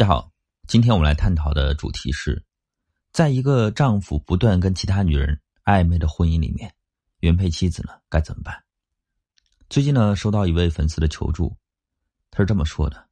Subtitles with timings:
[0.00, 0.32] 大家好，
[0.66, 2.42] 今天我们来探讨的主题是，
[3.12, 6.74] 在一个丈夫不断跟其他女人暧昧的婚姻里面，
[7.18, 8.64] 原配妻子呢该怎么办？
[9.68, 11.54] 最近呢，收到一位粉丝的求助，
[12.30, 13.08] 他是这么说的：“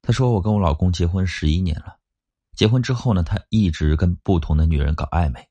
[0.00, 1.96] 他说我跟我老公结婚十一年了，
[2.54, 5.44] 结婚之后呢，他一直跟不同的女人搞暧昧，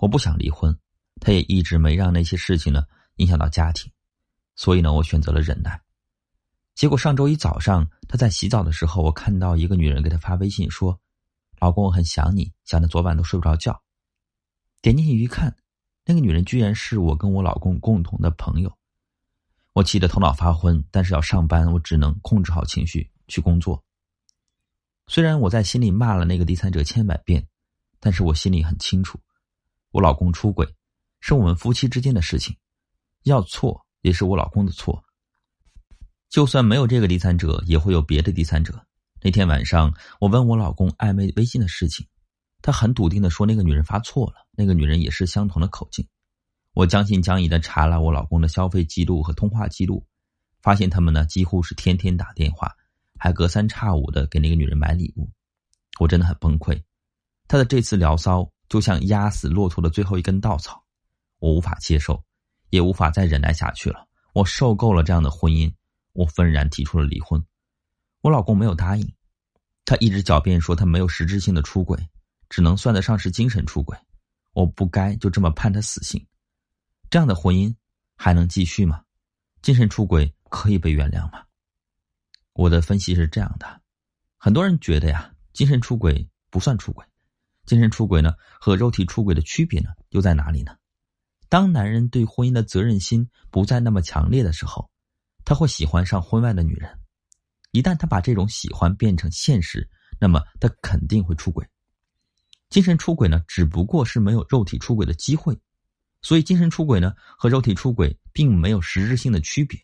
[0.00, 0.76] 我不想离婚，
[1.20, 2.82] 他也一直没让那些事情呢
[3.18, 3.92] 影响到家庭，
[4.56, 5.80] 所以呢，我选择了忍耐。”
[6.76, 11.00] 结果上周一早上，他在洗澡的时候，我看到一个女人给他发微信说
[11.58, 13.82] ：“老公，我很想你，想的昨晚都睡不着觉。”
[14.82, 15.56] 点进去一看，
[16.04, 18.70] 那个女人居然是我跟我老公共同的朋友。
[19.72, 23.82] 我气得头脑发昏，但是要上班，我只能控制好情绪去工作。
[25.06, 27.48] 虽然我在心里骂了那个第三者千百遍，
[28.00, 29.18] 但是我心里很清楚，
[29.92, 30.68] 我老公出轨
[31.20, 32.54] 是我们夫妻之间的事情，
[33.22, 35.02] 要错也是我老公的错。
[36.36, 38.78] 就算没有这个第三者，也会有别的第三者。
[39.22, 39.90] 那天晚上，
[40.20, 42.06] 我问我老公暧昧微信的事情，
[42.60, 46.06] 他很笃定的说那个女人发错了，那个女人也是相同的口径。
[46.74, 50.06] 我将信将疑的查了我老公的消费记录和通话记录，
[50.60, 52.70] 发现他们呢几乎是天天打电话，
[53.18, 55.26] 还隔三差五的给那个女人买礼物。
[55.98, 56.78] 我真的很崩溃，
[57.48, 60.84] 他的这次聊骚就像压死骆驼的最后一根稻草，
[61.38, 62.22] 我无法接受，
[62.68, 64.06] 也无法再忍耐下去了。
[64.34, 65.72] 我受够了这样的婚姻。
[66.16, 67.44] 我愤然提出了离婚，
[68.22, 69.06] 我老公没有答应，
[69.84, 72.08] 他一直狡辩说他没有实质性的出轨，
[72.48, 73.94] 只能算得上是精神出轨。
[74.54, 76.26] 我不该就这么判他死刑，
[77.10, 77.74] 这样的婚姻
[78.16, 79.02] 还能继续吗？
[79.60, 81.44] 精神出轨可以被原谅吗？
[82.54, 83.82] 我的分析是这样的：
[84.38, 87.04] 很多人觉得呀，精神出轨不算出轨，
[87.66, 90.78] 精神出轨呢和肉体出轨的区别呢又在哪里呢？
[91.50, 94.90] 当男人对婚姻的责任心不再那么强烈的时候。
[95.46, 96.90] 他会喜欢上婚外的女人，
[97.70, 99.88] 一旦他把这种喜欢变成现实，
[100.20, 101.64] 那么他肯定会出轨。
[102.68, 105.56] 精神出轨呢，只不过是没有肉体出轨的机会，
[106.20, 109.80] 所以精神出轨呢和肉体出轨并没有实质性的区别。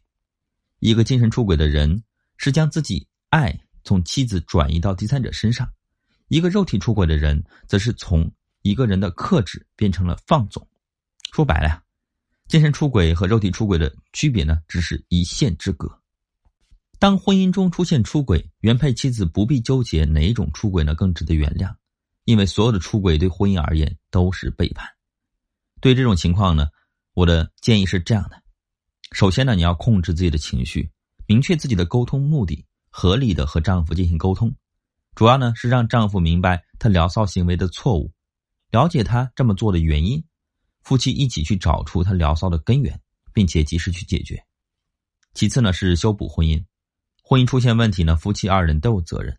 [0.81, 2.03] 一个精神出轨的人
[2.38, 5.72] 是将自己爱从妻子转移到第三者身上，
[6.26, 8.28] 一个肉体出轨的人则是从
[8.62, 10.66] 一个人的克制变成了放纵。
[11.32, 11.81] 说白了呀。
[12.52, 15.90] 精神出轨和肉体出轨的区别呢，只是一线之隔。
[16.98, 21.74] 当婚姻中出现出轨，原配妻子不必纠结哪一种出轨呢更值得原谅，
[22.26, 24.86] 因为所有的出轨对婚姻而言都是背叛。
[25.80, 26.66] 对这种情况呢，
[27.14, 28.42] 我的建议是这样的：
[29.12, 30.91] 首先呢，你要控制自己的情绪，
[31.26, 34.54] 明确自己的沟通目的，合理的和丈夫进行沟通，
[35.14, 38.12] 主要呢是让丈夫明白他聊骚行为的错误，
[38.70, 40.22] 了解他这么做的原因。
[40.82, 43.00] 夫妻一起去找出他聊骚的根源，
[43.32, 44.44] 并且及时去解决。
[45.34, 46.62] 其次呢是修补婚姻，
[47.22, 49.38] 婚姻出现问题呢，夫妻二人都有责任，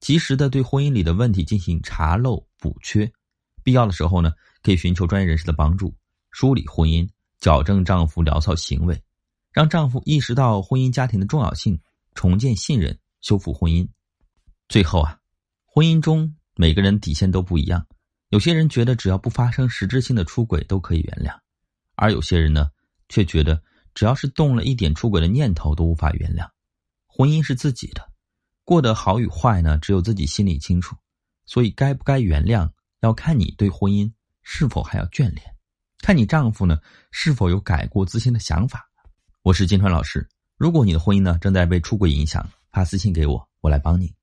[0.00, 3.10] 及时的对婚姻里的问题进行查漏补缺，
[3.62, 4.32] 必要的时候呢，
[4.62, 5.94] 可以寻求专业人士的帮助，
[6.30, 9.00] 梳理婚姻，矫正丈夫聊骚行为，
[9.52, 11.78] 让丈夫意识到婚姻家庭的重要性，
[12.14, 13.86] 重建信任，修复婚姻。
[14.68, 15.18] 最后啊，
[15.64, 17.86] 婚姻中每个人底线都不一样。
[18.30, 21.34] 有些人觉得只要不发生实质性的出轨都可以原谅，
[21.94, 22.70] 而有些人呢，
[23.08, 23.62] 却觉得
[23.94, 26.46] 只要是动了一点出轨的念头都无法原谅。
[27.06, 28.06] 婚姻是自己的，
[28.64, 30.94] 过得好与坏呢，只有自己心里清楚。
[31.46, 34.12] 所以该不该原谅，要看你对婚姻
[34.42, 35.42] 是否还要眷恋，
[36.02, 36.78] 看你丈夫呢
[37.10, 38.86] 是否有改过自新的想法。
[39.40, 40.28] 我是金川老师，
[40.58, 44.17] 如果你的婚姻呢正在被出轨影响，发私信给我，我来帮你。